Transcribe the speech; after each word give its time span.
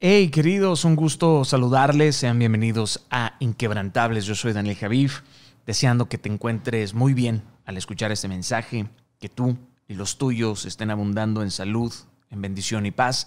Hey 0.00 0.28
queridos, 0.28 0.84
un 0.84 0.94
gusto 0.94 1.44
saludarles, 1.44 2.14
sean 2.14 2.38
bienvenidos 2.38 3.04
a 3.10 3.34
Inquebrantables, 3.40 4.26
yo 4.26 4.36
soy 4.36 4.52
Daniel 4.52 4.76
Javif, 4.76 5.22
deseando 5.66 6.08
que 6.08 6.18
te 6.18 6.28
encuentres 6.28 6.94
muy 6.94 7.14
bien 7.14 7.42
al 7.66 7.76
escuchar 7.76 8.12
este 8.12 8.28
mensaje, 8.28 8.86
que 9.18 9.28
tú 9.28 9.58
y 9.88 9.94
los 9.94 10.16
tuyos 10.16 10.66
estén 10.66 10.92
abundando 10.92 11.42
en 11.42 11.50
salud, 11.50 11.92
en 12.30 12.40
bendición 12.40 12.86
y 12.86 12.92
paz. 12.92 13.26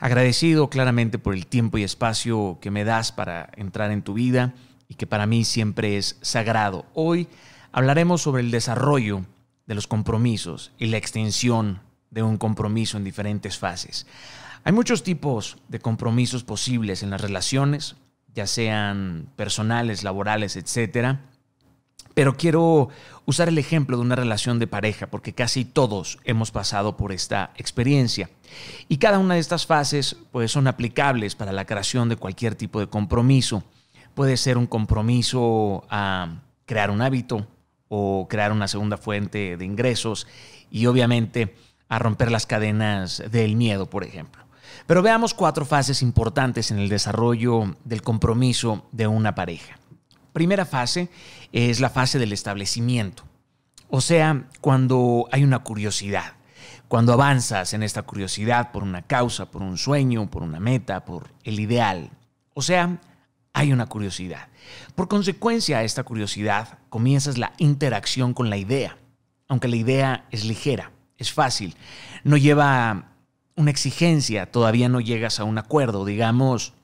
Agradecido 0.00 0.68
claramente 0.70 1.20
por 1.20 1.34
el 1.34 1.46
tiempo 1.46 1.78
y 1.78 1.84
espacio 1.84 2.58
que 2.60 2.72
me 2.72 2.82
das 2.82 3.12
para 3.12 3.50
entrar 3.54 3.92
en 3.92 4.02
tu 4.02 4.14
vida 4.14 4.54
y 4.88 4.94
que 4.94 5.06
para 5.06 5.26
mí 5.26 5.44
siempre 5.44 5.98
es 5.98 6.18
sagrado. 6.20 6.84
Hoy 6.94 7.28
hablaremos 7.70 8.22
sobre 8.22 8.42
el 8.42 8.50
desarrollo 8.50 9.24
de 9.66 9.74
los 9.76 9.86
compromisos 9.86 10.72
y 10.78 10.86
la 10.86 10.96
extensión 10.96 11.80
de 12.10 12.24
un 12.24 12.38
compromiso 12.38 12.96
en 12.96 13.04
diferentes 13.04 13.56
fases. 13.56 14.04
Hay 14.68 14.74
muchos 14.74 15.02
tipos 15.02 15.56
de 15.68 15.78
compromisos 15.78 16.44
posibles 16.44 17.02
en 17.02 17.08
las 17.08 17.22
relaciones, 17.22 17.96
ya 18.34 18.46
sean 18.46 19.32
personales, 19.34 20.04
laborales, 20.04 20.56
etcétera. 20.56 21.22
Pero 22.12 22.36
quiero 22.36 22.90
usar 23.24 23.48
el 23.48 23.56
ejemplo 23.56 23.96
de 23.96 24.02
una 24.02 24.14
relación 24.14 24.58
de 24.58 24.66
pareja 24.66 25.06
porque 25.06 25.32
casi 25.32 25.64
todos 25.64 26.18
hemos 26.24 26.50
pasado 26.50 26.98
por 26.98 27.12
esta 27.12 27.50
experiencia. 27.56 28.28
Y 28.88 28.98
cada 28.98 29.18
una 29.18 29.36
de 29.36 29.40
estas 29.40 29.64
fases 29.64 30.18
pues, 30.32 30.52
son 30.52 30.66
aplicables 30.66 31.34
para 31.34 31.52
la 31.52 31.64
creación 31.64 32.10
de 32.10 32.16
cualquier 32.16 32.54
tipo 32.54 32.78
de 32.78 32.88
compromiso. 32.88 33.64
Puede 34.12 34.36
ser 34.36 34.58
un 34.58 34.66
compromiso 34.66 35.86
a 35.88 36.42
crear 36.66 36.90
un 36.90 37.00
hábito 37.00 37.46
o 37.88 38.26
crear 38.28 38.52
una 38.52 38.68
segunda 38.68 38.98
fuente 38.98 39.56
de 39.56 39.64
ingresos 39.64 40.26
y 40.70 40.84
obviamente 40.84 41.54
a 41.88 41.98
romper 41.98 42.30
las 42.30 42.44
cadenas 42.44 43.22
del 43.30 43.56
miedo, 43.56 43.88
por 43.88 44.04
ejemplo. 44.04 44.46
Pero 44.86 45.02
veamos 45.02 45.34
cuatro 45.34 45.64
fases 45.64 46.02
importantes 46.02 46.70
en 46.70 46.78
el 46.78 46.88
desarrollo 46.88 47.76
del 47.84 48.02
compromiso 48.02 48.86
de 48.92 49.06
una 49.06 49.34
pareja. 49.34 49.78
Primera 50.32 50.64
fase 50.64 51.08
es 51.52 51.80
la 51.80 51.90
fase 51.90 52.18
del 52.18 52.32
establecimiento, 52.32 53.24
o 53.90 54.00
sea, 54.00 54.44
cuando 54.60 55.26
hay 55.32 55.44
una 55.44 55.60
curiosidad, 55.60 56.34
cuando 56.88 57.12
avanzas 57.12 57.72
en 57.72 57.82
esta 57.82 58.02
curiosidad 58.02 58.70
por 58.70 58.82
una 58.82 59.02
causa, 59.02 59.50
por 59.50 59.62
un 59.62 59.78
sueño, 59.78 60.30
por 60.30 60.42
una 60.42 60.60
meta, 60.60 61.04
por 61.04 61.30
el 61.44 61.58
ideal. 61.58 62.10
O 62.54 62.62
sea, 62.62 62.98
hay 63.54 63.72
una 63.72 63.86
curiosidad. 63.86 64.48
Por 64.94 65.08
consecuencia 65.08 65.78
a 65.78 65.84
esta 65.84 66.02
curiosidad 66.02 66.78
comienzas 66.90 67.38
la 67.38 67.52
interacción 67.56 68.34
con 68.34 68.50
la 68.50 68.58
idea, 68.58 68.98
aunque 69.48 69.68
la 69.68 69.76
idea 69.76 70.26
es 70.30 70.44
ligera, 70.44 70.92
es 71.16 71.32
fácil, 71.32 71.74
no 72.24 72.36
lleva 72.36 73.07
una 73.58 73.72
exigencia, 73.72 74.50
todavía 74.50 74.88
no 74.88 75.00
llegas 75.00 75.40
a 75.40 75.44
un 75.44 75.58
acuerdo, 75.58 76.04
digamos, 76.04 76.74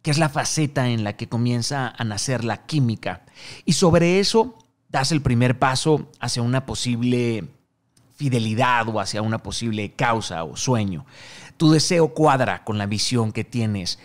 que 0.00 0.10
es 0.10 0.16
la 0.16 0.30
faceta 0.30 0.88
en 0.88 1.04
la 1.04 1.16
que 1.16 1.28
comienza 1.28 1.92
a 1.96 2.02
nacer 2.02 2.44
la 2.44 2.64
química. 2.64 3.26
Y 3.66 3.74
sobre 3.74 4.18
eso 4.18 4.56
das 4.88 5.12
el 5.12 5.20
primer 5.20 5.58
paso 5.58 6.10
hacia 6.18 6.40
una 6.40 6.64
posible 6.64 7.44
fidelidad 8.16 8.88
o 8.88 9.00
hacia 9.00 9.20
una 9.20 9.42
posible 9.42 9.92
causa 9.92 10.44
o 10.44 10.56
sueño. 10.56 11.04
Tu 11.58 11.70
deseo 11.70 12.14
cuadra 12.14 12.64
con 12.64 12.78
la 12.78 12.86
visión 12.86 13.30
que 13.30 13.44
tienes 13.44 13.98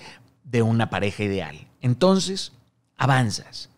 de 0.43 0.61
una 0.61 0.89
pareja 0.89 1.23
ideal. 1.23 1.67
Entonces, 1.79 2.51
avanzas, 2.97 3.69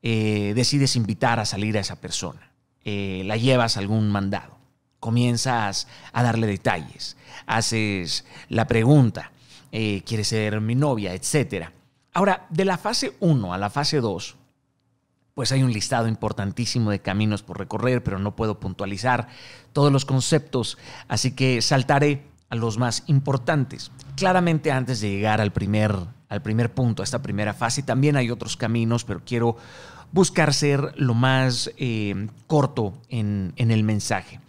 eh, 0.00 0.54
decides 0.56 0.96
invitar 0.96 1.38
a 1.38 1.44
salir 1.44 1.76
a 1.76 1.80
esa 1.80 2.00
persona, 2.00 2.50
eh, 2.82 3.24
la 3.26 3.36
llevas 3.36 3.76
a 3.76 3.80
algún 3.80 4.10
mandado 4.10 4.53
comienzas 5.04 5.86
a 6.14 6.22
darle 6.22 6.46
detalles, 6.46 7.18
haces 7.44 8.24
la 8.48 8.66
pregunta, 8.66 9.32
eh, 9.70 10.02
¿quieres 10.06 10.28
ser 10.28 10.62
mi 10.62 10.74
novia? 10.74 11.12
Etcétera. 11.12 11.74
Ahora, 12.14 12.46
de 12.48 12.64
la 12.64 12.78
fase 12.78 13.12
1 13.20 13.52
a 13.52 13.58
la 13.58 13.68
fase 13.68 14.00
2, 14.00 14.34
pues 15.34 15.52
hay 15.52 15.62
un 15.62 15.74
listado 15.74 16.08
importantísimo 16.08 16.90
de 16.90 17.00
caminos 17.00 17.42
por 17.42 17.58
recorrer, 17.58 18.02
pero 18.02 18.18
no 18.18 18.34
puedo 18.34 18.58
puntualizar 18.58 19.28
todos 19.74 19.92
los 19.92 20.06
conceptos, 20.06 20.78
así 21.06 21.32
que 21.32 21.60
saltaré 21.60 22.22
a 22.48 22.56
los 22.56 22.78
más 22.78 23.02
importantes. 23.06 23.90
Claramente 24.16 24.72
antes 24.72 25.02
de 25.02 25.10
llegar 25.10 25.42
al 25.42 25.52
primer, 25.52 25.94
al 26.30 26.40
primer 26.40 26.72
punto, 26.72 27.02
a 27.02 27.04
esta 27.04 27.20
primera 27.20 27.52
fase, 27.52 27.82
también 27.82 28.16
hay 28.16 28.30
otros 28.30 28.56
caminos, 28.56 29.04
pero 29.04 29.20
quiero 29.22 29.58
buscar 30.12 30.54
ser 30.54 30.94
lo 30.96 31.12
más 31.12 31.70
eh, 31.76 32.28
corto 32.46 32.94
en, 33.10 33.52
en 33.56 33.70
el 33.70 33.84
mensaje. 33.84 34.40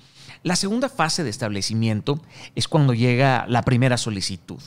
La 0.45 0.56
segunda 0.56 0.89
fase 0.89 1.23
de 1.23 1.31
establecimiento 1.31 2.19
es 2.53 2.67
cuando 2.67 2.94
llega 2.94 3.47
la 3.47 3.63
primera 3.63 3.97
solicitud. 3.97 4.61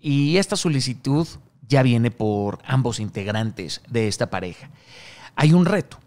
Y 0.00 0.38
esta 0.38 0.56
solicitud 0.56 1.28
ya 1.68 1.84
viene 1.84 2.10
por 2.10 2.58
ambos 2.66 2.98
integrantes 2.98 3.82
de 3.88 4.08
esta 4.08 4.30
pareja. 4.30 4.68
Hay 5.36 5.52
un 5.52 5.64
reto, 5.64 6.00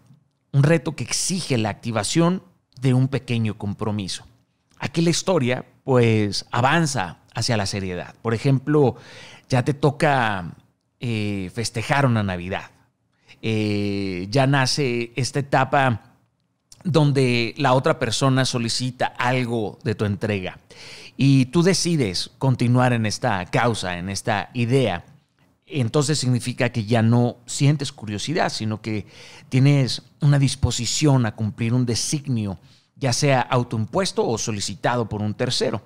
un 0.52 0.64
reto 0.64 0.96
que 0.96 1.04
exige 1.04 1.56
la 1.56 1.70
activación 1.70 2.42
de 2.78 2.92
un 2.92 3.08
pequeño 3.08 3.56
compromiso. 3.56 4.26
Aquí 4.78 5.00
la 5.00 5.08
historia 5.08 5.64
pues 5.82 6.44
avanza 6.50 7.20
hacia 7.34 7.56
la 7.56 7.64
seriedad. 7.64 8.14
Por 8.20 8.34
ejemplo, 8.34 8.96
ya 9.48 9.64
te 9.64 9.72
toca 9.72 10.56
eh, 11.00 11.50
festejar 11.54 12.04
una 12.04 12.22
Navidad. 12.22 12.70
Eh, 13.40 14.26
ya 14.28 14.46
nace 14.46 15.14
esta 15.16 15.38
etapa 15.38 16.09
donde 16.84 17.54
la 17.56 17.74
otra 17.74 17.98
persona 17.98 18.44
solicita 18.44 19.06
algo 19.06 19.78
de 19.84 19.94
tu 19.94 20.04
entrega 20.04 20.58
y 21.16 21.46
tú 21.46 21.62
decides 21.62 22.30
continuar 22.38 22.92
en 22.92 23.04
esta 23.04 23.44
causa, 23.46 23.98
en 23.98 24.08
esta 24.08 24.50
idea, 24.54 25.04
entonces 25.66 26.18
significa 26.18 26.70
que 26.70 26.84
ya 26.84 27.02
no 27.02 27.36
sientes 27.46 27.92
curiosidad, 27.92 28.50
sino 28.50 28.80
que 28.80 29.06
tienes 29.48 30.02
una 30.20 30.38
disposición 30.38 31.26
a 31.26 31.34
cumplir 31.34 31.74
un 31.74 31.86
designio, 31.86 32.58
ya 32.96 33.12
sea 33.12 33.40
autoimpuesto 33.40 34.26
o 34.26 34.38
solicitado 34.38 35.08
por 35.08 35.22
un 35.22 35.34
tercero. 35.34 35.82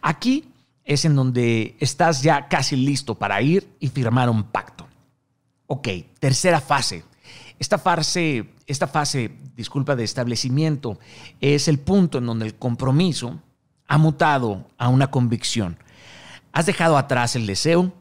Aquí 0.00 0.46
es 0.84 1.04
en 1.04 1.14
donde 1.14 1.76
estás 1.80 2.22
ya 2.22 2.48
casi 2.48 2.74
listo 2.74 3.14
para 3.14 3.42
ir 3.42 3.68
y 3.78 3.88
firmar 3.88 4.30
un 4.30 4.44
pacto. 4.44 4.88
Ok, 5.66 5.88
tercera 6.18 6.62
fase. 6.62 7.04
Esta 7.58 7.76
fase, 7.76 8.48
esta 8.68 8.86
fase, 8.86 9.32
disculpa, 9.56 9.96
de 9.96 10.04
establecimiento 10.04 11.00
es 11.40 11.68
el 11.68 11.78
punto 11.78 12.18
en 12.18 12.26
donde 12.26 12.46
el 12.46 12.54
compromiso 12.54 13.40
ha 13.88 13.96
mutado 13.96 14.66
a 14.76 14.88
una 14.88 15.10
convicción. 15.10 15.78
Has 16.52 16.66
dejado 16.66 16.98
atrás 16.98 17.34
el 17.34 17.46
deseo, 17.46 17.92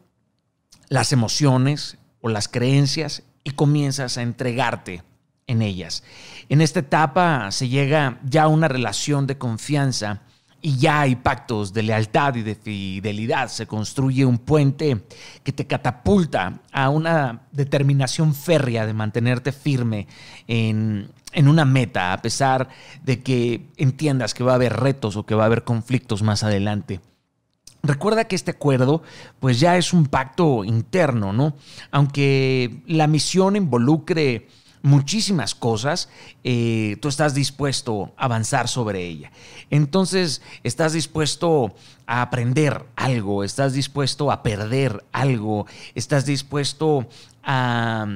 las 0.89 1.13
emociones 1.13 1.97
o 2.21 2.27
las 2.27 2.49
creencias 2.49 3.23
y 3.45 3.51
comienzas 3.51 4.17
a 4.17 4.23
entregarte 4.23 5.03
en 5.47 5.61
ellas. 5.61 6.03
En 6.49 6.59
esta 6.59 6.81
etapa 6.81 7.49
se 7.51 7.69
llega 7.69 8.19
ya 8.25 8.43
a 8.43 8.47
una 8.49 8.67
relación 8.67 9.25
de 9.25 9.37
confianza 9.37 10.21
y 10.67 10.75
ya 10.75 10.99
hay 10.99 11.15
pactos 11.15 11.71
de 11.71 11.81
lealtad 11.81 12.35
y 12.35 12.41
de 12.41 12.53
fidelidad. 12.53 13.47
Se 13.47 13.65
construye 13.65 14.25
un 14.25 14.37
puente 14.37 15.01
que 15.41 15.53
te 15.53 15.65
catapulta 15.65 16.59
a 16.73 16.89
una 16.89 17.43
determinación 17.53 18.35
férrea 18.35 18.85
de 18.85 18.91
mantenerte 18.91 19.53
firme 19.53 20.07
en, 20.45 21.09
en, 21.31 21.47
una 21.47 21.63
meta, 21.63 22.11
a 22.11 22.21
pesar 22.21 22.67
de 23.01 23.23
que 23.23 23.69
entiendas 23.77 24.33
que 24.33 24.43
va 24.43 24.51
a 24.51 24.55
haber 24.55 24.73
retos 24.73 25.15
o 25.15 25.25
que 25.25 25.35
va 25.35 25.43
a 25.43 25.45
haber 25.45 25.63
conflictos 25.63 26.21
más 26.21 26.43
adelante. 26.43 26.99
Recuerda 27.81 28.25
que 28.25 28.35
este 28.35 28.51
acuerdo 28.51 29.03
pues 29.39 29.61
ya 29.61 29.77
es 29.77 29.93
un 29.93 30.07
pacto 30.07 30.65
interno, 30.65 31.31
¿no? 31.31 31.55
Aunque 31.91 32.83
la 32.87 33.07
misión 33.07 33.55
involucre 33.55 34.49
muchísimas 34.87 35.53
cosas, 35.53 36.09
eh, 36.43 36.97
tú 37.01 37.09
estás 37.09 37.33
dispuesto 37.33 38.13
a 38.17 38.25
avanzar 38.25 38.67
sobre 38.67 39.05
ella. 39.05 39.31
Entonces, 39.69 40.41
estás 40.63 40.93
dispuesto 40.93 41.75
a 42.07 42.21
aprender 42.21 42.85
algo, 42.95 43.43
estás 43.43 43.73
dispuesto 43.73 44.31
a 44.31 44.41
perder 44.41 45.03
algo, 45.11 45.67
estás 45.93 46.25
dispuesto 46.25 47.07
a, 47.43 48.07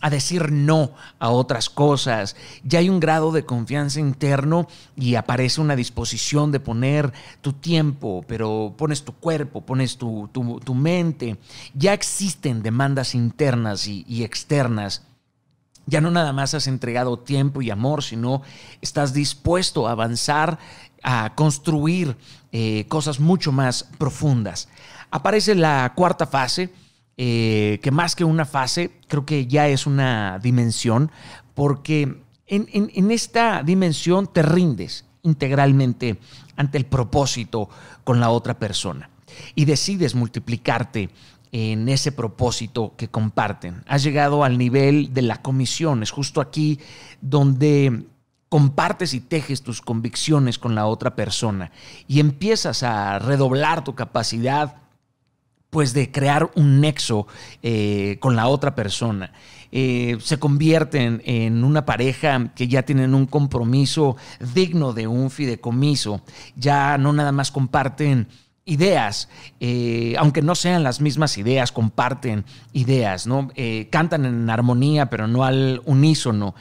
a 0.00 0.10
decir 0.10 0.52
no 0.52 0.92
a 1.18 1.30
otras 1.30 1.68
cosas. 1.68 2.36
Ya 2.62 2.78
hay 2.78 2.88
un 2.88 3.00
grado 3.00 3.32
de 3.32 3.44
confianza 3.44 3.98
interno 3.98 4.68
y 4.96 5.16
aparece 5.16 5.60
una 5.60 5.74
disposición 5.74 6.52
de 6.52 6.60
poner 6.60 7.12
tu 7.40 7.52
tiempo, 7.54 8.24
pero 8.28 8.74
pones 8.78 9.04
tu 9.04 9.12
cuerpo, 9.12 9.62
pones 9.62 9.98
tu, 9.98 10.28
tu, 10.32 10.74
mente. 10.74 11.38
Ya 11.74 11.92
existen 11.92 12.62
demandas 12.62 13.16
internas 13.16 13.88
y 13.88 14.22
externas 14.22 15.09
ya 15.86 16.00
no 16.00 16.10
nada 16.10 16.32
más 16.32 16.54
has 16.54 16.66
entregado 16.66 17.18
tiempo 17.18 17.62
y 17.62 17.70
amor, 17.70 18.02
sino 18.02 18.42
estás 18.80 19.12
dispuesto 19.12 19.88
a 19.88 19.92
avanzar, 19.92 20.58
a 21.02 21.34
construir 21.34 22.16
eh, 22.52 22.86
cosas 22.88 23.20
mucho 23.20 23.52
más 23.52 23.84
profundas. 23.98 24.68
Aparece 25.10 25.54
la 25.54 25.92
cuarta 25.96 26.26
fase, 26.26 26.70
eh, 27.16 27.80
que 27.82 27.90
más 27.90 28.14
que 28.14 28.24
una 28.24 28.44
fase, 28.44 28.92
creo 29.08 29.26
que 29.26 29.46
ya 29.46 29.68
es 29.68 29.86
una 29.86 30.38
dimensión, 30.38 31.10
porque 31.54 32.22
en 32.46 33.10
esta 33.12 33.62
dimensión 33.62 34.26
te 34.26 34.42
rindes 34.42 35.04
integralmente 35.22 36.18
ante 36.56 36.78
el 36.78 36.86
propósito 36.86 37.68
con 38.02 38.20
la 38.20 38.30
otra 38.30 38.58
persona 38.58 39.10
y 39.54 39.64
decides 39.64 40.14
multiplicarte 40.14 41.10
en 41.52 41.88
ese 41.88 42.12
propósito 42.12 42.94
que 42.96 43.08
comparten. 43.08 43.82
Has 43.86 44.02
llegado 44.02 44.44
al 44.44 44.58
nivel 44.58 45.12
de 45.12 45.22
la 45.22 45.42
comisión. 45.42 46.02
Es 46.02 46.10
justo 46.10 46.40
aquí 46.40 46.78
donde 47.20 48.04
compartes 48.48 49.14
y 49.14 49.20
tejes 49.20 49.62
tus 49.62 49.80
convicciones 49.80 50.58
con 50.58 50.74
la 50.74 50.86
otra 50.86 51.14
persona 51.14 51.70
y 52.08 52.18
empiezas 52.18 52.82
a 52.82 53.18
redoblar 53.20 53.84
tu 53.84 53.94
capacidad 53.94 54.76
pues 55.70 55.94
de 55.94 56.10
crear 56.10 56.50
un 56.56 56.80
nexo 56.80 57.28
eh, 57.62 58.18
con 58.20 58.34
la 58.34 58.48
otra 58.48 58.74
persona. 58.74 59.32
Eh, 59.70 60.18
se 60.20 60.40
convierten 60.40 61.22
en 61.24 61.62
una 61.62 61.86
pareja 61.86 62.52
que 62.56 62.66
ya 62.66 62.82
tienen 62.82 63.14
un 63.14 63.26
compromiso 63.26 64.16
digno 64.52 64.92
de 64.92 65.06
un 65.06 65.30
fideicomiso. 65.30 66.22
Ya 66.56 66.98
no 66.98 67.12
nada 67.12 67.30
más 67.30 67.52
comparten 67.52 68.26
ideas, 68.64 69.28
eh, 69.58 70.14
aunque 70.18 70.42
no 70.42 70.54
sean 70.54 70.82
las 70.82 71.00
mismas 71.00 71.38
ideas, 71.38 71.72
comparten 71.72 72.44
ideas, 72.72 73.26
¿no? 73.26 73.50
cantan 73.90 74.24
en 74.26 74.48
armonía, 74.48 75.10
pero 75.10 75.26
no 75.26 75.44
al 75.44 75.82
unísono. 75.86 76.54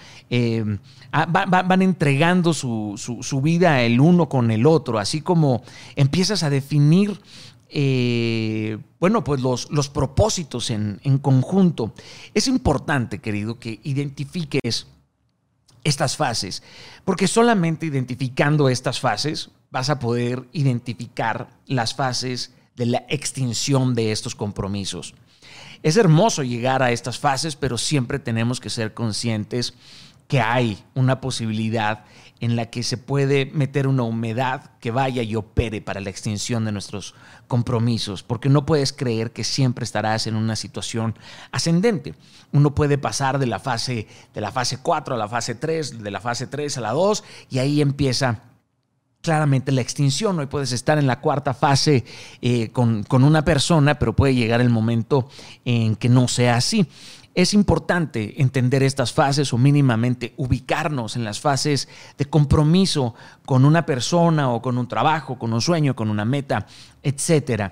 Ah, 1.11 1.25
van 1.25 1.81
entregando 1.81 2.53
su, 2.53 2.93
su, 2.97 3.41
vida 3.41 3.81
el 3.81 3.99
uno 3.99 4.29
con 4.29 4.51
el 4.51 4.67
otro, 4.67 4.99
así 4.99 5.21
como 5.21 5.63
empiezas 5.95 6.43
a 6.43 6.49
definir 6.49 7.19
eh, 7.69 8.79
bueno, 8.99 9.23
pues 9.23 9.41
los, 9.41 9.69
los 9.71 9.89
propósitos 9.89 10.71
en, 10.71 10.99
en, 11.03 11.19
conjunto. 11.19 11.93
Es 12.33 12.47
importante, 12.47 13.19
querido, 13.19 13.59
que 13.59 13.79
identifiques 13.83 14.87
estas 15.83 16.17
fases, 16.17 16.63
porque 17.05 17.27
solamente 17.27 17.85
identificando 17.85 18.69
estas 18.69 18.99
fases 18.99 19.51
vas 19.71 19.89
a 19.89 19.99
poder 19.99 20.47
identificar 20.51 21.49
las 21.65 21.93
fases 21.93 22.53
de 22.75 22.85
la 22.85 23.05
extinción 23.09 23.93
de 23.93 24.11
estos 24.11 24.35
compromisos. 24.35 25.15
Es 25.83 25.97
hermoso 25.97 26.43
llegar 26.43 26.83
a 26.83 26.91
estas 26.91 27.19
fases, 27.19 27.55
pero 27.55 27.77
siempre 27.77 28.19
tenemos 28.19 28.59
que 28.59 28.69
ser 28.69 28.93
conscientes 28.93 29.73
que 30.27 30.41
hay 30.41 30.83
una 30.93 31.21
posibilidad 31.21 32.05
en 32.39 32.55
la 32.55 32.67
que 32.67 32.83
se 32.83 32.97
puede 32.97 33.47
meter 33.47 33.87
una 33.87 34.03
humedad 34.03 34.71
que 34.79 34.91
vaya 34.91 35.23
y 35.23 35.35
opere 35.35 35.81
para 35.81 35.99
la 35.99 36.09
extinción 36.09 36.65
de 36.65 36.71
nuestros 36.71 37.15
compromisos, 37.47 38.23
porque 38.23 38.49
no 38.49 38.65
puedes 38.65 38.93
creer 38.93 39.31
que 39.31 39.43
siempre 39.43 39.83
estarás 39.83 40.27
en 40.27 40.35
una 40.35 40.55
situación 40.55 41.15
ascendente. 41.51 42.15
Uno 42.51 42.73
puede 42.73 42.97
pasar 42.97 43.39
de 43.39 43.47
la 43.47 43.59
fase 43.59 44.07
de 44.33 44.41
la 44.41 44.51
fase 44.51 44.79
4 44.81 45.15
a 45.15 45.17
la 45.17 45.27
fase 45.27 45.55
3, 45.55 46.01
de 46.01 46.11
la 46.11 46.21
fase 46.21 46.47
3 46.47 46.77
a 46.77 46.81
la 46.81 46.91
2 46.91 47.23
y 47.49 47.59
ahí 47.59 47.81
empieza 47.81 48.43
claramente 49.21 49.71
la 49.71 49.81
extinción. 49.81 50.39
Hoy 50.39 50.45
puedes 50.45 50.71
estar 50.71 50.97
en 50.97 51.07
la 51.07 51.19
cuarta 51.19 51.53
fase 51.53 52.05
eh, 52.41 52.69
con, 52.71 53.03
con 53.03 53.23
una 53.23 53.43
persona, 53.43 53.99
pero 53.99 54.15
puede 54.15 54.35
llegar 54.35 54.61
el 54.61 54.69
momento 54.69 55.29
en 55.65 55.95
que 55.95 56.09
no 56.09 56.27
sea 56.27 56.55
así. 56.55 56.87
Es 57.39 57.53
importante 57.53 58.41
entender 58.41 58.83
estas 58.83 59.13
fases 59.13 59.53
o 59.53 59.57
mínimamente 59.57 60.33
ubicarnos 60.35 61.15
en 61.15 61.23
las 61.23 61.39
fases 61.39 61.87
de 62.17 62.25
compromiso 62.25 63.15
con 63.45 63.63
una 63.63 63.85
persona 63.85 64.51
o 64.51 64.61
con 64.61 64.77
un 64.77 64.89
trabajo, 64.89 65.39
con 65.39 65.53
un 65.53 65.61
sueño, 65.61 65.95
con 65.95 66.09
una 66.09 66.25
meta, 66.25 66.67
etc. 67.01 67.71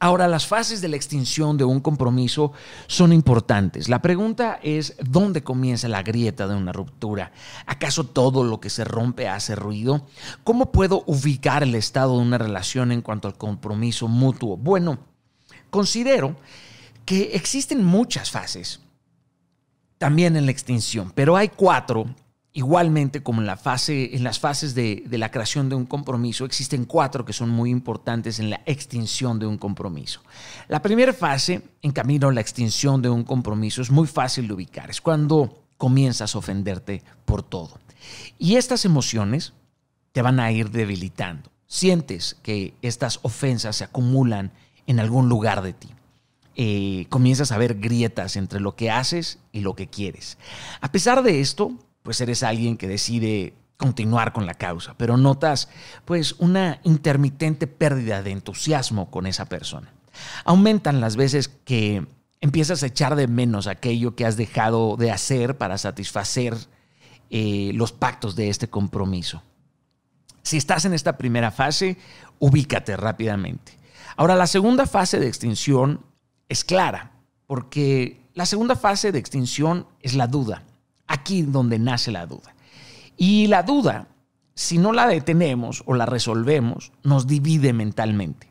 Ahora, 0.00 0.26
las 0.26 0.48
fases 0.48 0.80
de 0.80 0.88
la 0.88 0.96
extinción 0.96 1.58
de 1.58 1.62
un 1.62 1.78
compromiso 1.78 2.50
son 2.88 3.12
importantes. 3.12 3.88
La 3.88 4.02
pregunta 4.02 4.58
es, 4.64 4.96
¿dónde 5.00 5.44
comienza 5.44 5.86
la 5.86 6.02
grieta 6.02 6.48
de 6.48 6.56
una 6.56 6.72
ruptura? 6.72 7.30
¿Acaso 7.66 8.02
todo 8.02 8.42
lo 8.42 8.58
que 8.58 8.68
se 8.68 8.82
rompe 8.82 9.28
hace 9.28 9.54
ruido? 9.54 10.08
¿Cómo 10.42 10.72
puedo 10.72 11.04
ubicar 11.06 11.62
el 11.62 11.76
estado 11.76 12.16
de 12.16 12.22
una 12.22 12.38
relación 12.38 12.90
en 12.90 13.02
cuanto 13.02 13.28
al 13.28 13.38
compromiso 13.38 14.08
mutuo? 14.08 14.56
Bueno, 14.56 14.98
considero 15.70 16.34
que 17.10 17.34
existen 17.34 17.84
muchas 17.84 18.30
fases 18.30 18.78
también 19.98 20.36
en 20.36 20.44
la 20.44 20.52
extinción, 20.52 21.10
pero 21.12 21.36
hay 21.36 21.48
cuatro, 21.48 22.06
igualmente 22.52 23.20
como 23.20 23.40
en, 23.40 23.48
la 23.48 23.56
fase, 23.56 24.14
en 24.14 24.22
las 24.22 24.38
fases 24.38 24.76
de, 24.76 25.02
de 25.04 25.18
la 25.18 25.32
creación 25.32 25.68
de 25.68 25.74
un 25.74 25.86
compromiso, 25.86 26.44
existen 26.44 26.84
cuatro 26.84 27.24
que 27.24 27.32
son 27.32 27.50
muy 27.50 27.70
importantes 27.70 28.38
en 28.38 28.48
la 28.48 28.60
extinción 28.64 29.40
de 29.40 29.46
un 29.46 29.58
compromiso. 29.58 30.22
La 30.68 30.82
primera 30.82 31.12
fase, 31.12 31.62
en 31.82 31.90
camino 31.90 32.28
a 32.28 32.32
la 32.32 32.42
extinción 32.42 33.02
de 33.02 33.10
un 33.10 33.24
compromiso, 33.24 33.82
es 33.82 33.90
muy 33.90 34.06
fácil 34.06 34.46
de 34.46 34.54
ubicar, 34.54 34.88
es 34.88 35.00
cuando 35.00 35.64
comienzas 35.78 36.36
a 36.36 36.38
ofenderte 36.38 37.02
por 37.24 37.42
todo. 37.42 37.80
Y 38.38 38.54
estas 38.54 38.84
emociones 38.84 39.52
te 40.12 40.22
van 40.22 40.38
a 40.38 40.52
ir 40.52 40.70
debilitando. 40.70 41.50
Sientes 41.66 42.36
que 42.44 42.74
estas 42.82 43.18
ofensas 43.22 43.74
se 43.74 43.84
acumulan 43.84 44.52
en 44.86 45.00
algún 45.00 45.28
lugar 45.28 45.60
de 45.62 45.72
ti. 45.72 45.88
Eh, 46.56 47.06
comienzas 47.08 47.52
a 47.52 47.58
ver 47.58 47.78
grietas 47.78 48.36
entre 48.36 48.60
lo 48.60 48.74
que 48.74 48.90
haces 48.90 49.38
y 49.52 49.60
lo 49.60 49.74
que 49.74 49.88
quieres. 49.88 50.36
A 50.80 50.90
pesar 50.90 51.22
de 51.22 51.40
esto, 51.40 51.72
pues 52.02 52.20
eres 52.20 52.42
alguien 52.42 52.76
que 52.76 52.88
decide 52.88 53.54
continuar 53.76 54.32
con 54.32 54.46
la 54.46 54.54
causa, 54.54 54.94
pero 54.98 55.16
notas 55.16 55.68
pues 56.04 56.34
una 56.38 56.80
intermitente 56.84 57.66
pérdida 57.66 58.22
de 58.22 58.32
entusiasmo 58.32 59.10
con 59.10 59.26
esa 59.26 59.46
persona. 59.46 59.92
Aumentan 60.44 61.00
las 61.00 61.16
veces 61.16 61.48
que 61.48 62.06
empiezas 62.40 62.82
a 62.82 62.86
echar 62.86 63.16
de 63.16 63.26
menos 63.26 63.66
aquello 63.66 64.14
que 64.16 64.26
has 64.26 64.36
dejado 64.36 64.96
de 64.96 65.10
hacer 65.10 65.56
para 65.56 65.78
satisfacer 65.78 66.54
eh, 67.30 67.70
los 67.74 67.92
pactos 67.92 68.36
de 68.36 68.50
este 68.50 68.68
compromiso. 68.68 69.42
Si 70.42 70.56
estás 70.56 70.84
en 70.84 70.94
esta 70.94 71.16
primera 71.16 71.50
fase, 71.50 71.96
ubícate 72.38 72.96
rápidamente. 72.96 73.78
Ahora, 74.16 74.34
la 74.34 74.46
segunda 74.46 74.86
fase 74.86 75.18
de 75.18 75.28
extinción 75.28 76.04
es 76.50 76.64
clara, 76.64 77.12
porque 77.46 78.20
la 78.34 78.44
segunda 78.44 78.74
fase 78.74 79.12
de 79.12 79.18
extinción 79.18 79.86
es 80.02 80.14
la 80.14 80.26
duda, 80.26 80.64
aquí 81.06 81.42
donde 81.42 81.78
nace 81.78 82.10
la 82.10 82.26
duda. 82.26 82.54
Y 83.16 83.46
la 83.46 83.62
duda, 83.62 84.08
si 84.54 84.76
no 84.76 84.92
la 84.92 85.06
detenemos 85.06 85.84
o 85.86 85.94
la 85.94 86.06
resolvemos, 86.06 86.92
nos 87.04 87.28
divide 87.28 87.72
mentalmente. 87.72 88.48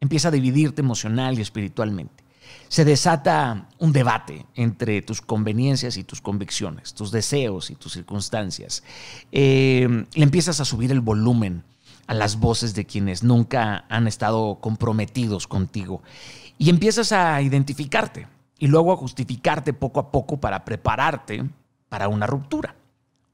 Empieza 0.00 0.28
a 0.28 0.30
dividirte 0.30 0.80
emocional 0.80 1.36
y 1.38 1.42
espiritualmente. 1.42 2.22
Se 2.68 2.84
desata 2.84 3.68
un 3.78 3.92
debate 3.92 4.46
entre 4.54 5.02
tus 5.02 5.20
conveniencias 5.20 5.96
y 5.96 6.04
tus 6.04 6.20
convicciones, 6.20 6.94
tus 6.94 7.10
deseos 7.10 7.70
y 7.70 7.74
tus 7.74 7.94
circunstancias. 7.94 8.84
Eh, 9.32 10.06
le 10.14 10.22
empiezas 10.22 10.60
a 10.60 10.64
subir 10.64 10.92
el 10.92 11.00
volumen 11.00 11.64
a 12.08 12.14
las 12.14 12.40
voces 12.40 12.74
de 12.74 12.86
quienes 12.86 13.22
nunca 13.22 13.84
han 13.88 14.08
estado 14.08 14.58
comprometidos 14.60 15.46
contigo 15.46 16.02
y 16.58 16.70
empiezas 16.70 17.12
a 17.12 17.40
identificarte 17.40 18.26
y 18.58 18.66
luego 18.66 18.92
a 18.92 18.96
justificarte 18.96 19.72
poco 19.72 20.00
a 20.00 20.10
poco 20.10 20.38
para 20.38 20.64
prepararte 20.64 21.44
para 21.88 22.08
una 22.08 22.26
ruptura. 22.26 22.74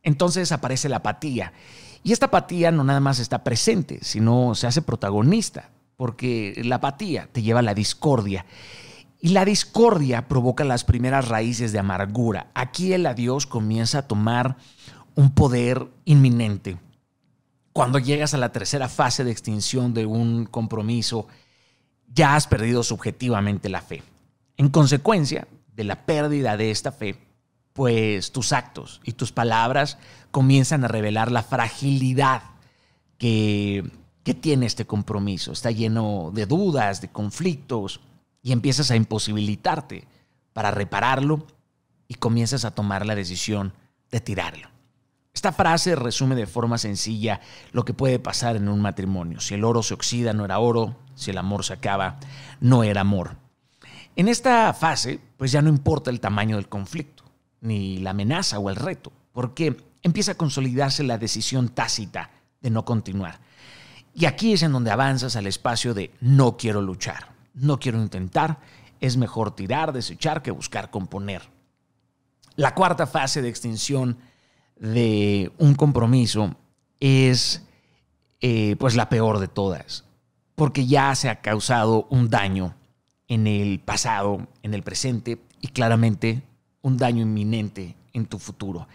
Entonces 0.03 0.53
aparece 0.53 0.89
la 0.89 0.97
apatía. 0.97 1.53
Y 2.03 2.13
esta 2.13 2.27
apatía 2.27 2.71
no 2.71 2.85
nada 2.85 3.01
más 3.01 3.19
está 3.19 3.43
presente, 3.43 4.01
sino 4.03 4.55
se 4.55 4.67
hace 4.67 4.83
protagonista, 4.83 5.71
porque 5.97 6.61
la 6.63 6.77
apatía 6.77 7.29
te 7.33 7.43
lleva 7.43 7.61
a 7.61 7.63
la 7.63 7.75
discordia. 7.75 8.45
Y 9.21 9.29
la 9.29 9.47
discordia 9.47 10.29
provoca 10.29 10.65
las 10.65 10.85
primeras 10.85 11.29
raíces 11.29 11.73
de 11.73 11.79
amargura. 11.79 12.49
Aquí 12.53 12.93
el 12.93 13.07
adiós 13.07 13.47
comienza 13.47 14.01
a 14.01 14.07
tomar 14.07 14.59
un 15.15 15.31
poder 15.31 15.89
inminente. 16.05 16.77
Cuando 17.75 17.99
llegas 17.99 18.35
a 18.35 18.39
la 18.39 18.53
tercera 18.53 18.89
fase 18.89 19.25
de 19.25 19.33
extinción 19.33 19.95
de 19.95 20.07
un 20.07 20.47
compromiso, 20.47 21.27
ya 22.07 22.37
has 22.37 22.47
perdido 22.47 22.85
subjetivamente 22.85 23.69
la 23.69 23.81
fe. 23.81 24.05
En 24.57 24.69
consecuencia 24.69 25.49
de 25.75 25.83
la 25.83 26.07
pérdida 26.07 26.57
de 26.57 26.71
esta 26.71 26.93
fe, 26.93 27.19
pues 27.73 28.31
tus 28.31 28.53
actos 28.53 29.01
y 29.03 29.15
tus 29.15 29.33
palabras 29.33 29.99
comienzan 30.31 30.85
a 30.85 30.89
revelar 30.89 31.33
la 31.33 31.43
fragilidad 31.43 32.45
que, 33.19 33.91
que 34.23 34.35
tiene 34.35 34.67
este 34.67 34.87
compromiso. 34.87 35.51
Está 35.51 35.73
lleno 35.73 36.31
de 36.33 36.47
dudas, 36.47 37.01
de 37.01 37.09
conflictos, 37.09 38.01
y 38.41 38.53
empiezas 38.53 38.93
a 38.93 38.97
imposibilitarte 38.97 40.07
para 40.53 40.71
repararlo 40.71 41.45
y 42.07 42.15
comienzas 42.15 42.65
a 42.65 42.73
tomar 42.73 43.05
la 43.05 43.17
decisión 43.17 43.73
de 44.13 44.21
tirarlo. 44.21 44.74
Esta 45.35 45.53
frase 45.53 45.97
resume 45.97 46.37
de 46.37 46.47
forma 46.47 46.79
sencilla 46.79 47.41
lo 47.73 47.85
que 47.85 47.93
puede 47.93 48.21
pasar 48.21 48.55
en 48.55 48.69
un 48.69 48.81
matrimonio. 48.81 49.41
Si 49.41 49.55
el 49.55 49.65
oro 49.65 49.83
se 49.83 49.95
oxida, 49.95 50.33
no 50.33 50.45
era 50.45 50.61
oro. 50.61 50.97
Si 51.17 51.33
el 51.33 51.39
amor 51.39 51.65
se 51.65 51.73
acaba, 51.75 52.19
no 52.61 52.85
era 52.85 53.01
amor. 53.01 53.37
En 54.17 54.29
esta 54.29 54.73
fase, 54.73 55.21
pues 55.37 55.51
ya 55.51 55.61
no 55.61 55.69
importa 55.69 56.11
el 56.11 56.21
tamaño 56.21 56.57
del 56.57 56.69
conflicto, 56.69 57.25
ni 57.61 57.99
la 57.99 58.11
amenaza 58.11 58.61
o 58.61 58.71
el 58.71 58.77
reto, 58.77 59.13
porque 59.33 59.77
empieza 60.03 60.33
a 60.33 60.37
consolidarse 60.37 61.03
la 61.03 61.19
decisión 61.19 61.69
tácita 61.69 62.31
de 62.61 62.71
no 62.71 62.85
continuar. 62.85 63.41
Y 64.15 64.27
aquí 64.27 64.53
es 64.53 64.63
en 64.63 64.73
donde 64.73 64.93
avanzas 64.93 65.35
al 65.35 65.49
espacio 65.49 65.95
de 65.95 66.13
no 66.21 66.57
quiero 66.57 66.81
luchar, 66.81 67.35
no 67.55 67.81
quiero 67.81 68.01
intentar, 68.01 68.61
es 69.01 69.17
mejor 69.17 69.55
tirar, 69.57 69.93
desechar 69.93 70.43
que 70.43 70.53
buscar 70.53 70.91
componer. 70.91 71.43
La 72.55 72.75
cuarta 72.75 73.09
fase 73.09 73.43
de 73.43 73.49
extinción 73.49 74.19
de 74.77 75.53
un 75.59 75.75
compromiso 75.75 76.57
es 77.01 77.63
eh, 78.41 78.77
pues 78.79 78.95
la 78.97 79.09
peor 79.09 79.39
de 79.39 79.49
todas, 79.49 80.05
porque 80.55 80.87
ya 80.87 81.15
se 81.15 81.29
ha 81.29 81.41
causado 81.41 82.07
un 82.11 82.31
daño 82.31 82.75
en 83.29 83.47
el 83.47 83.81
pasado, 83.81 84.47
en 84.63 84.75
el 84.75 84.83
presente 84.83 85.39
y 85.61 85.69
claramente 85.69 86.43
un 86.83 86.99
daño 86.99 87.23
inminente 87.23 87.97
en 88.13 88.27
tu 88.27 88.39
futuro. 88.39 88.87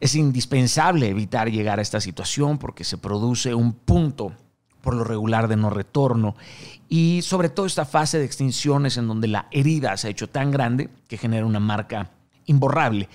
Es 0.00 0.14
indispensable 0.14 1.08
evitar 1.08 1.50
llegar 1.50 1.78
a 1.78 1.82
esta 1.82 2.00
situación 2.00 2.58
porque 2.58 2.84
se 2.84 2.98
produce 2.98 3.54
un 3.54 3.72
punto 3.72 4.32
por 4.80 4.94
lo 4.94 5.04
regular 5.04 5.48
de 5.48 5.56
no 5.56 5.70
retorno 5.70 6.36
y 6.88 7.22
sobre 7.22 7.48
todo 7.48 7.66
esta 7.66 7.86
fase 7.86 8.18
de 8.18 8.24
extinciones 8.26 8.96
en 8.98 9.08
donde 9.08 9.28
la 9.28 9.48
herida 9.50 9.96
se 9.96 10.08
ha 10.08 10.10
hecho 10.10 10.28
tan 10.28 10.50
grande 10.50 10.90
que 11.08 11.16
genera 11.16 11.46
una 11.46 11.58
marca 11.58 12.10
imborrable. 12.46 13.08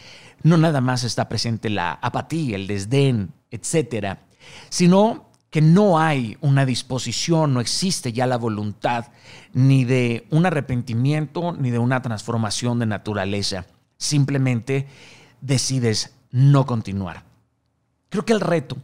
No 0.44 0.58
nada 0.58 0.82
más 0.82 1.04
está 1.04 1.28
presente 1.30 1.70
la 1.70 1.94
apatía, 1.94 2.56
el 2.56 2.68
desdén, 2.68 3.34
etcétera, 3.52 4.22
sino 4.70 5.30
que 5.50 5.62
no 5.62 6.00
hay 6.00 6.38
una 6.42 6.66
disposición, 6.66 7.54
no 7.54 7.60
existe 7.60 8.14
ya 8.14 8.28
la 8.28 8.38
voluntad 8.38 9.08
ni 9.54 9.84
de 9.84 10.28
un 10.30 10.46
arrepentimiento 10.46 11.54
ni 11.54 11.72
de 11.72 11.80
una 11.80 12.02
transformación 12.02 12.80
de 12.80 12.86
naturaleza. 12.86 13.66
Simplemente 13.98 14.88
decides 15.42 16.14
no 16.32 16.66
continuar. 16.66 17.24
Creo 18.10 18.26
que 18.26 18.34
el 18.34 18.42
reto 18.42 18.78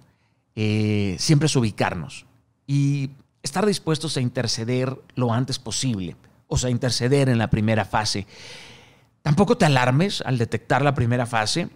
eh, 0.55 1.15
siempre 1.19 1.45
es 1.45 1.55
ubicarnos 1.55 2.25
y 2.65 3.11
estar 3.43 3.65
dispuestos 3.65 4.17
a 4.17 4.21
interceder 4.21 4.97
lo 5.15 5.31
antes 5.31 5.59
posible, 5.59 6.15
o 6.47 6.57
sea, 6.57 6.69
interceder 6.69 7.29
en 7.29 7.37
la 7.37 7.49
primera 7.49 7.85
fase. 7.85 8.25
Tampoco 9.25 9.58
te 9.58 9.65
alarmes 9.65 10.22
al 10.22 10.38
detectar 10.38 10.84
la 10.84 10.94
primera 10.94 11.25
fase. 11.25 11.70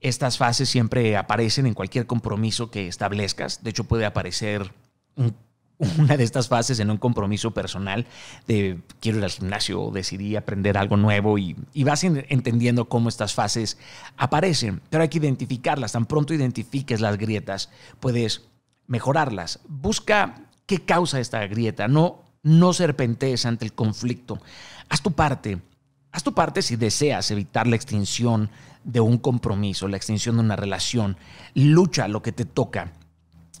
Estas 0.00 0.38
fases 0.38 0.68
siempre 0.68 1.16
aparecen 1.16 1.64
en 1.66 1.72
cualquier 1.72 2.08
compromiso 2.08 2.68
que 2.68 2.88
establezcas. 2.88 3.62
De 3.62 3.70
hecho, 3.70 3.84
puede 3.84 4.04
aparecer 4.04 4.72
una 5.98 6.16
de 6.16 6.24
estas 6.24 6.48
fases 6.48 6.80
en 6.80 6.90
un 6.90 6.96
compromiso 6.96 7.52
personal 7.52 8.06
de 8.48 8.80
quiero 8.98 9.18
ir 9.18 9.24
al 9.24 9.30
gimnasio 9.30 9.92
decidí 9.92 10.34
aprender 10.34 10.76
algo 10.76 10.96
nuevo 10.96 11.38
y, 11.38 11.54
y, 11.72 11.84
vas 11.84 12.02
entendiendo 12.02 12.88
cómo 12.88 13.08
estas 13.08 13.34
fases 13.34 13.78
aparecen. 14.16 14.82
Pero 14.90 15.02
hay 15.02 15.08
que 15.08 15.18
identificarlas. 15.18 15.92
Tan 15.92 16.06
pronto 16.06 16.34
identifiques 16.34 17.00
las 17.00 17.18
grietas, 17.18 17.70
puedes 18.00 18.48
mejorarlas. 18.88 19.60
Busca 19.68 20.42
qué 20.66 20.84
causa 20.84 21.20
esta 21.20 21.46
grieta. 21.46 21.86
No, 21.86 22.24
no 22.42 22.72
serpentees 22.72 23.46
ante 23.46 23.64
el 23.64 23.74
conflicto. 23.74 24.40
Haz 24.88 25.02
tu 25.02 25.12
parte. 25.12 25.60
Haz 26.16 26.22
tu 26.22 26.32
parte 26.32 26.62
si 26.62 26.76
deseas 26.76 27.30
evitar 27.30 27.66
la 27.66 27.76
extinción 27.76 28.48
de 28.84 29.00
un 29.00 29.18
compromiso, 29.18 29.86
la 29.86 29.98
extinción 29.98 30.36
de 30.36 30.44
una 30.44 30.56
relación. 30.56 31.18
Lucha 31.52 32.08
lo 32.08 32.22
que 32.22 32.32
te 32.32 32.46
toca. 32.46 32.94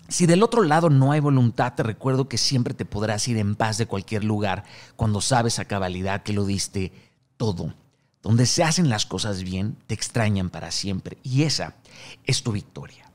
Si 0.08 0.24
del 0.24 0.42
otro 0.42 0.62
lado 0.62 0.88
no 0.88 1.12
hay 1.12 1.20
voluntad, 1.20 1.74
te 1.74 1.82
recuerdo 1.82 2.30
que 2.30 2.38
siempre 2.38 2.72
te 2.72 2.86
podrás 2.86 3.28
ir 3.28 3.36
en 3.36 3.56
paz 3.56 3.76
de 3.76 3.84
cualquier 3.84 4.24
lugar 4.24 4.64
cuando 4.96 5.20
sabes 5.20 5.58
a 5.58 5.66
cabalidad 5.66 6.22
que 6.22 6.32
lo 6.32 6.46
diste 6.46 6.92
todo. 7.36 7.74
Donde 8.22 8.46
se 8.46 8.64
hacen 8.64 8.88
las 8.88 9.04
cosas 9.04 9.42
bien, 9.42 9.76
te 9.86 9.92
extrañan 9.92 10.48
para 10.48 10.70
siempre. 10.70 11.18
Y 11.22 11.42
esa 11.42 11.74
es 12.24 12.42
tu 12.42 12.52
victoria. 12.52 13.05